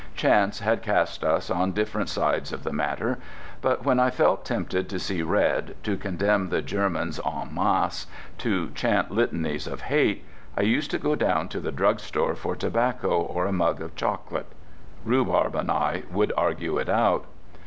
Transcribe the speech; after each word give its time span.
Chance 0.15 0.61
had 0.61 0.81
cast 0.81 1.23
us 1.23 1.51
on 1.51 1.73
different 1.73 2.09
sides 2.09 2.51
of 2.51 2.63
the 2.63 2.73
matter. 2.73 3.19
But 3.61 3.85
when 3.85 3.99
I 3.99 4.09
felt 4.09 4.43
tempted 4.43 4.89
to 4.89 4.97
see 4.97 5.21
red, 5.21 5.75
to 5.83 5.95
condemn 5.95 6.49
the 6.49 6.63
Germans 6.63 7.19
en 7.23 7.53
masse, 7.53 8.07
to 8.39 8.71
chant 8.71 9.11
litanies 9.11 9.67
of 9.67 9.81
hate, 9.81 10.25
I 10.57 10.63
used 10.63 10.89
to 10.89 10.97
go 10.97 11.13
down 11.13 11.49
to 11.49 11.59
the 11.59 11.71
drugstore 11.71 12.33
for 12.33 12.55
tobacco 12.55 13.15
or 13.21 13.45
a 13.45 13.53
mug 13.53 13.79
of 13.79 13.95
chocolate. 13.95 14.51
Rhubarb 15.05 15.53
and 15.53 15.69
I 15.69 16.01
would 16.11 16.33
argue 16.35 16.79
it 16.79 16.89
out. 16.89 17.25